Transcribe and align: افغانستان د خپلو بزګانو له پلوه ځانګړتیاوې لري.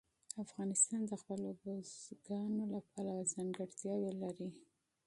افغانستان 0.43 1.01
د 1.07 1.13
خپلو 1.21 1.49
بزګانو 1.63 2.63
له 2.73 2.79
پلوه 2.91 3.21
ځانګړتیاوې 3.33 4.11
لري. 4.23 4.49